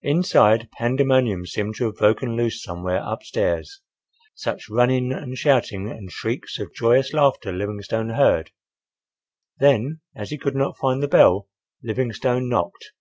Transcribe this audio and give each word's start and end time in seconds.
Inside, 0.00 0.70
pandemonium 0.78 1.44
seemed 1.44 1.76
to 1.76 1.84
have 1.84 1.96
broken 1.98 2.36
loose 2.36 2.62
somewhere 2.62 3.02
up 3.04 3.22
stairs, 3.22 3.82
such 4.34 4.70
running 4.70 5.12
and 5.12 5.36
shouting 5.36 5.90
and 5.90 6.10
shrieks 6.10 6.58
of 6.58 6.72
joyous 6.72 7.12
laughter 7.12 7.52
Livingstone 7.52 8.08
heard. 8.14 8.50
Then, 9.58 10.00
as 10.16 10.30
he 10.30 10.38
could 10.38 10.56
not 10.56 10.78
find 10.78 11.02
the 11.02 11.06
bell, 11.08 11.48
Livingstone 11.82 12.48
knocked. 12.48 12.92